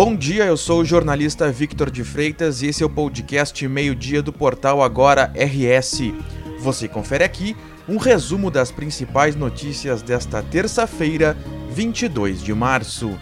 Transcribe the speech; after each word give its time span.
Bom 0.00 0.14
dia, 0.14 0.44
eu 0.44 0.56
sou 0.56 0.82
o 0.82 0.84
jornalista 0.84 1.50
Victor 1.50 1.90
de 1.90 2.04
Freitas 2.04 2.62
e 2.62 2.68
esse 2.68 2.84
é 2.84 2.86
o 2.86 2.88
podcast 2.88 3.66
Meio-Dia 3.66 4.22
do 4.22 4.32
portal 4.32 4.80
Agora 4.80 5.32
RS. 5.34 6.14
Você 6.60 6.86
confere 6.86 7.24
aqui 7.24 7.56
um 7.88 7.96
resumo 7.96 8.48
das 8.48 8.70
principais 8.70 9.34
notícias 9.34 10.00
desta 10.00 10.40
terça-feira, 10.40 11.36
22 11.72 12.44
de 12.44 12.54
março. 12.54 13.18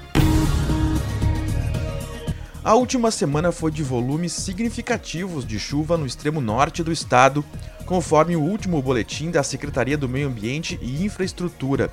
A 2.63 2.75
última 2.75 3.11
semana 3.11 3.51
foi 3.51 3.71
de 3.71 3.83
volumes 3.83 4.35
significativos 4.35 5.47
de 5.47 5.59
chuva 5.59 5.97
no 5.97 6.05
extremo 6.05 6.43
norte 6.43 6.83
do 6.83 6.93
estado, 6.93 7.43
conforme 7.87 8.37
o 8.37 8.43
último 8.43 8.83
boletim 8.83 9.31
da 9.31 9.43
Secretaria 9.43 9.97
do 9.97 10.11
Meio 10.11 10.29
Ambiente 10.29 10.79
e 10.83 11.03
Infraestrutura 11.03 11.91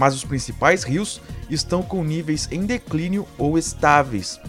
mas 0.00 0.14
os 0.14 0.24
principais 0.24 0.82
rios 0.82 1.20
estão 1.50 1.82
com 1.82 2.02
níveis 2.02 2.48
em 2.50 2.64
declínio 2.64 3.28
ou 3.36 3.58
estáveis. 3.58 4.40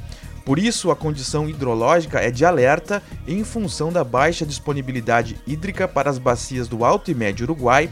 Por 0.46 0.58
isso, 0.58 0.90
a 0.90 0.96
condição 0.96 1.50
hidrológica 1.50 2.20
é 2.20 2.32
de 2.32 2.46
alerta 2.46 3.04
em 3.28 3.44
função 3.44 3.92
da 3.92 4.02
baixa 4.02 4.46
disponibilidade 4.46 5.38
hídrica 5.46 5.90
para 5.90 6.10
as 6.10 6.18
bacias 6.18 6.70
do 6.70 6.86
Alto 6.86 7.12
e 7.12 7.14
Médio 7.14 7.44
Uruguai, 7.44 7.90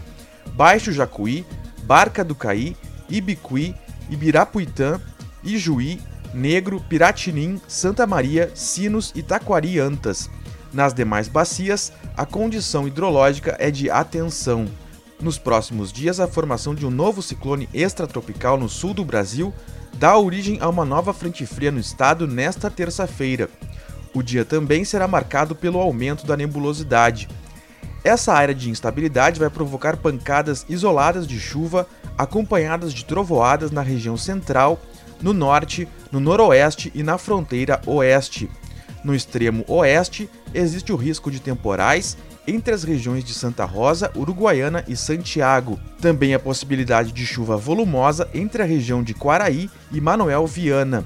Baixo 0.53 0.93
Jacuí, 0.93 1.45
Barca 1.83 2.23
do 2.23 2.33
Caí, 2.33 2.77
Ibicuí, 3.09 3.75
Ibirapuitã, 4.09 5.01
Ijuí, 5.43 5.99
Negro, 6.33 6.79
Piratinim, 6.87 7.59
Santa 7.67 8.07
Maria, 8.07 8.51
Sinos 8.55 9.11
e 9.13 9.21
Taquari 9.21 9.79
Antas. 9.79 10.29
Nas 10.71 10.93
demais 10.93 11.27
bacias, 11.27 11.91
a 12.15 12.25
condição 12.25 12.87
hidrológica 12.87 13.57
é 13.59 13.69
de 13.69 13.91
atenção. 13.91 14.65
Nos 15.21 15.37
próximos 15.37 15.91
dias, 15.91 16.19
a 16.21 16.27
formação 16.27 16.73
de 16.73 16.85
um 16.85 16.89
novo 16.89 17.21
ciclone 17.21 17.67
extratropical 17.73 18.57
no 18.57 18.69
sul 18.69 18.93
do 18.93 19.03
Brasil 19.03 19.53
dá 19.95 20.17
origem 20.17 20.57
a 20.61 20.69
uma 20.69 20.85
nova 20.85 21.13
frente 21.13 21.45
fria 21.45 21.71
no 21.71 21.79
estado 21.79 22.25
nesta 22.25 22.69
terça-feira. 22.69 23.49
O 24.13 24.23
dia 24.23 24.45
também 24.45 24.85
será 24.85 25.09
marcado 25.09 25.53
pelo 25.53 25.77
aumento 25.77 26.25
da 26.25 26.37
nebulosidade. 26.37 27.27
Essa 28.01 28.33
área 28.33 28.55
de 28.55 28.69
instabilidade 28.69 29.41
vai 29.41 29.49
provocar 29.49 29.97
pancadas 29.97 30.65
isoladas 30.69 31.27
de 31.27 31.37
chuva, 31.37 31.85
acompanhadas 32.17 32.93
de 32.93 33.03
trovoadas 33.03 33.71
na 33.71 33.81
região 33.81 34.15
central, 34.15 34.79
no 35.21 35.33
norte, 35.33 35.85
no 36.13 36.21
noroeste 36.21 36.93
e 36.95 37.03
na 37.03 37.17
fronteira 37.17 37.81
oeste. 37.85 38.49
No 39.03 39.15
extremo 39.15 39.63
oeste, 39.67 40.29
existe 40.53 40.91
o 40.91 40.95
risco 40.95 41.31
de 41.31 41.39
temporais 41.39 42.17
entre 42.47 42.73
as 42.73 42.83
regiões 42.83 43.23
de 43.23 43.33
Santa 43.33 43.63
Rosa, 43.63 44.11
Uruguaiana 44.15 44.83
e 44.87 44.95
Santiago. 44.95 45.79
Também 46.01 46.33
a 46.33 46.39
possibilidade 46.39 47.11
de 47.11 47.25
chuva 47.25 47.55
volumosa 47.55 48.29
entre 48.33 48.61
a 48.61 48.65
região 48.65 49.03
de 49.03 49.13
Quaraí 49.13 49.69
e 49.91 50.01
Manuel 50.01 50.47
Viana. 50.47 51.05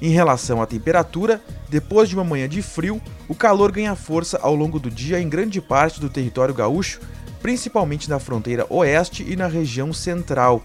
Em 0.00 0.10
relação 0.10 0.62
à 0.62 0.66
temperatura, 0.66 1.42
depois 1.68 2.08
de 2.08 2.14
uma 2.14 2.24
manhã 2.24 2.48
de 2.48 2.62
frio, 2.62 3.00
o 3.28 3.34
calor 3.34 3.72
ganha 3.72 3.94
força 3.94 4.38
ao 4.40 4.54
longo 4.54 4.78
do 4.78 4.90
dia 4.90 5.20
em 5.20 5.28
grande 5.28 5.60
parte 5.60 6.00
do 6.00 6.08
território 6.08 6.54
gaúcho, 6.54 7.00
principalmente 7.42 8.08
na 8.08 8.18
fronteira 8.18 8.66
oeste 8.70 9.24
e 9.28 9.36
na 9.36 9.46
região 9.46 9.92
central. 9.92 10.62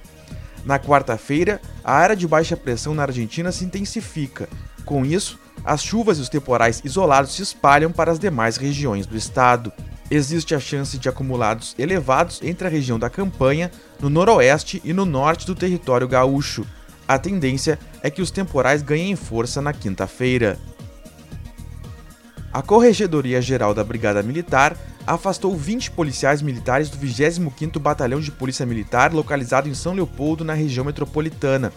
Na 0.64 0.80
quarta-feira, 0.80 1.60
a 1.84 1.94
área 1.94 2.16
de 2.16 2.28
baixa 2.28 2.56
pressão 2.56 2.94
na 2.94 3.04
Argentina 3.04 3.52
se 3.52 3.66
intensifica. 3.66 4.48
Com 4.86 5.06
isso, 5.06 5.40
as 5.64 5.84
chuvas 5.84 6.18
e 6.18 6.22
os 6.22 6.30
temporais 6.30 6.82
isolados 6.84 7.34
se 7.34 7.42
espalham 7.42 7.92
para 7.92 8.12
as 8.12 8.20
demais 8.20 8.58
regiões 8.58 9.06
do 9.06 9.16
estado 9.16 9.72
existe 10.16 10.54
a 10.54 10.60
chance 10.60 10.98
de 10.98 11.10
acumulados 11.10 11.76
elevados 11.78 12.40
entre 12.44 12.68
a 12.68 12.70
região 12.70 13.00
da 13.00 13.10
campanha, 13.10 13.72
no 14.00 14.10
noroeste 14.10 14.82
e 14.84 14.94
no 14.94 15.06
norte 15.06 15.46
do 15.46 15.56
território 15.56 16.08
gaúcho. 16.08 16.66
A 17.08 17.18
tendência 17.18 17.80
é 18.02 18.10
que 18.10 18.22
os 18.22 18.32
temporais 18.32 18.82
ganhem 18.82 19.16
força 19.16 19.62
na 19.62 19.74
quinta-feira. 19.74 20.60
A 22.52 22.62
Corregedoria 22.62 23.42
Geral 23.42 23.74
da 23.74 23.84
Brigada 23.84 24.22
Militar 24.22 24.78
afastou 25.06 25.56
20 25.56 25.92
policiais 25.92 26.42
militares 26.42 26.90
do 26.90 26.98
25º 26.98 27.80
Batalhão 27.80 28.22
de 28.22 28.32
Polícia 28.32 28.66
Militar 28.66 29.12
localizado 29.12 29.68
em 29.68 29.74
São 29.74 29.94
Leopoldo, 29.94 30.46
na 30.46 30.54
região 30.54 30.86
metropolitana. 30.86 31.74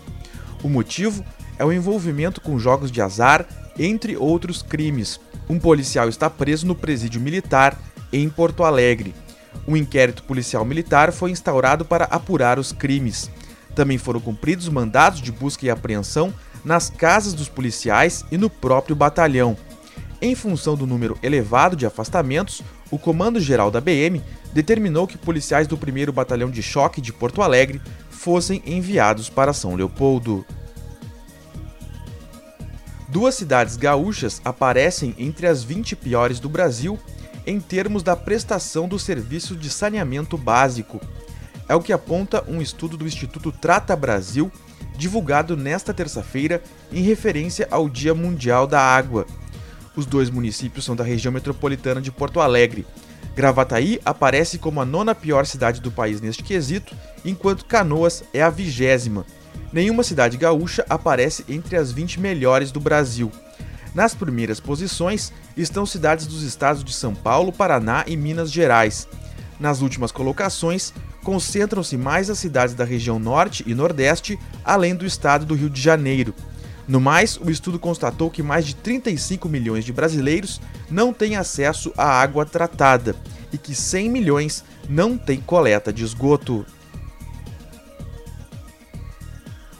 O 0.62 0.68
motivo 0.68 1.24
é 1.58 1.64
o 1.64 1.72
envolvimento 1.72 2.40
com 2.40 2.58
jogos 2.58 2.92
de 2.92 3.00
azar, 3.00 3.46
entre 3.78 4.16
outros 4.16 4.62
crimes. 4.62 5.20
Um 5.48 5.58
policial 5.58 6.08
está 6.08 6.28
preso 6.28 6.66
no 6.66 6.74
presídio 6.74 7.20
militar 7.20 7.78
em 8.12 8.28
Porto 8.28 8.64
Alegre. 8.64 9.14
Um 9.66 9.76
inquérito 9.76 10.22
policial 10.22 10.64
militar 10.64 11.12
foi 11.12 11.30
instaurado 11.30 11.84
para 11.84 12.04
apurar 12.04 12.58
os 12.58 12.72
crimes. 12.72 13.30
Também 13.74 13.98
foram 13.98 14.20
cumpridos 14.20 14.68
mandados 14.68 15.20
de 15.20 15.30
busca 15.30 15.66
e 15.66 15.70
apreensão 15.70 16.32
nas 16.64 16.90
casas 16.90 17.32
dos 17.32 17.48
policiais 17.48 18.24
e 18.30 18.36
no 18.36 18.50
próprio 18.50 18.96
batalhão. 18.96 19.56
Em 20.20 20.34
função 20.34 20.76
do 20.76 20.86
número 20.86 21.18
elevado 21.22 21.76
de 21.76 21.86
afastamentos, 21.86 22.62
o 22.90 22.98
Comando 22.98 23.38
Geral 23.38 23.70
da 23.70 23.80
BM 23.80 24.22
determinou 24.52 25.06
que 25.06 25.18
policiais 25.18 25.66
do 25.66 25.76
1 25.76 26.10
Batalhão 26.12 26.50
de 26.50 26.62
Choque 26.62 27.00
de 27.00 27.12
Porto 27.12 27.42
Alegre 27.42 27.80
fossem 28.08 28.62
enviados 28.64 29.28
para 29.28 29.52
São 29.52 29.74
Leopoldo. 29.74 30.44
Duas 33.16 33.34
cidades 33.34 33.78
gaúchas 33.78 34.42
aparecem 34.44 35.14
entre 35.16 35.46
as 35.46 35.64
20 35.64 35.96
piores 35.96 36.38
do 36.38 36.50
Brasil 36.50 36.98
em 37.46 37.58
termos 37.58 38.02
da 38.02 38.14
prestação 38.14 38.86
do 38.86 38.98
serviço 38.98 39.56
de 39.56 39.70
saneamento 39.70 40.36
básico. 40.36 41.00
É 41.66 41.74
o 41.74 41.80
que 41.80 41.94
aponta 41.94 42.44
um 42.46 42.60
estudo 42.60 42.94
do 42.94 43.06
Instituto 43.06 43.50
Trata 43.50 43.96
Brasil, 43.96 44.52
divulgado 44.98 45.56
nesta 45.56 45.94
terça-feira 45.94 46.62
em 46.92 47.00
referência 47.00 47.66
ao 47.70 47.88
Dia 47.88 48.14
Mundial 48.14 48.66
da 48.66 48.82
Água. 48.82 49.26
Os 49.96 50.04
dois 50.04 50.28
municípios 50.28 50.84
são 50.84 50.94
da 50.94 51.02
região 51.02 51.32
metropolitana 51.32 52.02
de 52.02 52.12
Porto 52.12 52.38
Alegre. 52.38 52.84
Gravataí 53.34 53.98
aparece 54.04 54.58
como 54.58 54.78
a 54.78 54.84
nona 54.84 55.14
pior 55.14 55.46
cidade 55.46 55.80
do 55.80 55.90
país 55.90 56.20
neste 56.20 56.42
quesito, 56.42 56.94
enquanto 57.24 57.64
Canoas 57.64 58.24
é 58.34 58.42
a 58.42 58.50
vigésima. 58.50 59.24
Nenhuma 59.76 60.02
cidade 60.02 60.38
gaúcha 60.38 60.86
aparece 60.88 61.44
entre 61.46 61.76
as 61.76 61.92
20 61.92 62.18
melhores 62.18 62.72
do 62.72 62.80
Brasil. 62.80 63.30
Nas 63.94 64.14
primeiras 64.14 64.58
posições 64.58 65.34
estão 65.54 65.84
cidades 65.84 66.26
dos 66.26 66.42
estados 66.42 66.82
de 66.82 66.94
São 66.94 67.14
Paulo, 67.14 67.52
Paraná 67.52 68.02
e 68.06 68.16
Minas 68.16 68.50
Gerais. 68.50 69.06
Nas 69.60 69.82
últimas 69.82 70.10
colocações, 70.10 70.94
concentram-se 71.22 71.94
mais 71.98 72.30
as 72.30 72.38
cidades 72.38 72.74
da 72.74 72.86
região 72.86 73.18
Norte 73.18 73.64
e 73.66 73.74
Nordeste, 73.74 74.38
além 74.64 74.96
do 74.96 75.04
estado 75.04 75.44
do 75.44 75.54
Rio 75.54 75.68
de 75.68 75.78
Janeiro. 75.78 76.34
No 76.88 76.98
mais, 76.98 77.36
o 77.36 77.50
estudo 77.50 77.78
constatou 77.78 78.30
que 78.30 78.42
mais 78.42 78.64
de 78.64 78.74
35 78.76 79.46
milhões 79.46 79.84
de 79.84 79.92
brasileiros 79.92 80.58
não 80.90 81.12
têm 81.12 81.36
acesso 81.36 81.92
à 81.98 82.18
água 82.18 82.46
tratada 82.46 83.14
e 83.52 83.58
que 83.58 83.74
100 83.74 84.08
milhões 84.08 84.64
não 84.88 85.18
têm 85.18 85.38
coleta 85.38 85.92
de 85.92 86.02
esgoto. 86.02 86.64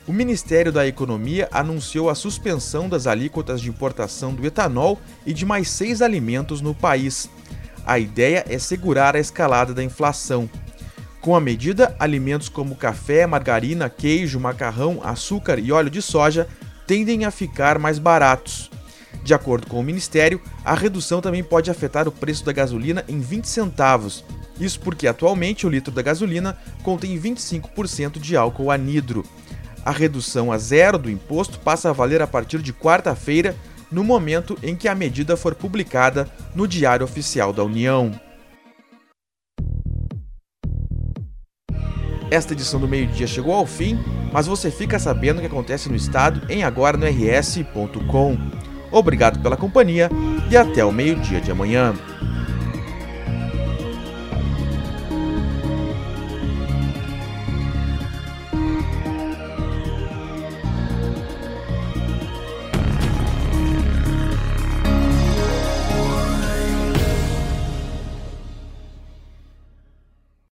O 0.07 0.13
Ministério 0.13 0.71
da 0.71 0.87
Economia 0.87 1.49
anunciou 1.51 2.09
a 2.09 2.15
suspensão 2.15 2.89
das 2.89 3.07
alíquotas 3.07 3.61
de 3.61 3.69
importação 3.69 4.33
do 4.33 4.47
etanol 4.47 5.01
e 5.27 5.33
de 5.33 5.45
mais 5.45 5.69
seis 5.69 6.01
alimentos 6.01 6.61
no 6.61 6.75
país. 6.75 7.29
A 7.85 7.99
ideia 7.99 8.45
é 8.49 8.59
segurar 8.59 9.17
a 9.17 9.21
escalada 9.21 9.75
da 9.75 9.83
inflação. 9.83 10.49
Com 11.21 11.35
a 11.35 11.41
medida, 11.41 11.97
alimentos 11.99 12.49
como 12.49 12.77
café, 12.77 13.27
margarina, 13.27 13.91
queijo, 13.91 14.39
macarrão, 14.39 15.01
açúcar 15.03 15.59
e 15.59 15.73
óleo 15.73 15.91
de 15.91 16.01
soja 16.01 16.47
tendem 16.87 17.25
a 17.25 17.33
ficar 17.33 17.77
mais 17.79 17.99
baratos. 17.99 18.71
De 19.25 19.35
acordo 19.35 19.67
com 19.67 19.81
o 19.81 19.83
Ministério, 19.83 20.41
a 20.65 20.73
redução 20.73 21.21
também 21.21 21.43
pode 21.43 21.69
afetar 21.69 22.07
o 22.07 22.13
preço 22.13 22.45
da 22.45 22.53
gasolina 22.53 23.05
em 23.09 23.19
20 23.19 23.49
centavos. 23.49 24.25
Isso 24.61 24.79
porque 24.79 25.09
atualmente 25.09 25.67
o 25.67 25.69
litro 25.69 25.93
da 25.93 26.01
gasolina 26.01 26.57
contém 26.85 27.21
25% 27.21 28.21
de 28.21 28.37
álcool 28.37 28.71
anidro. 28.71 29.25
A 29.87 29.93
redução 29.93 30.51
a 30.51 30.59
zero 30.59 30.99
do 30.99 31.09
imposto 31.09 31.61
passa 31.61 31.91
a 31.91 31.93
valer 31.93 32.21
a 32.21 32.27
partir 32.27 32.61
de 32.61 32.73
quarta-feira, 32.73 33.55
no 33.89 34.03
momento 34.03 34.59
em 34.61 34.75
que 34.75 34.89
a 34.89 34.97
medida 34.97 35.37
for 35.37 35.55
publicada 35.55 36.29
no 36.57 36.67
Diário 36.67 37.05
Oficial 37.05 37.53
da 37.53 37.63
União. 37.63 38.11
Esta 42.29 42.53
edição 42.53 42.81
do 42.81 42.89
meio-dia 42.89 43.29
chegou 43.29 43.55
ao 43.55 43.65
fim, 43.65 43.97
mas 44.33 44.49
você 44.49 44.73
fica 44.73 44.99
sabendo 44.99 45.37
o 45.37 45.41
que 45.41 45.47
acontece 45.47 45.89
no 45.89 45.95
estado 45.95 46.51
em 46.51 46.65
agora 46.65 46.97
no 46.97 47.07
rs.com. 47.07 48.37
Obrigado 48.91 49.41
pela 49.41 49.57
companhia 49.57 50.11
e 50.51 50.57
até 50.57 50.85
o 50.85 50.91
meio-dia 50.91 51.41
de 51.41 51.53
amanhã. 51.53 51.95